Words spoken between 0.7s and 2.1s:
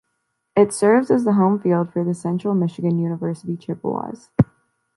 serves as the home field for